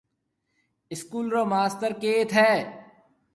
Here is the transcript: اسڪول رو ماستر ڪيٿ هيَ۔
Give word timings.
اسڪول 0.93 1.25
رو 1.33 1.41
ماستر 1.53 1.91
ڪيٿ 2.01 2.29
هيَ۔ 2.39 2.53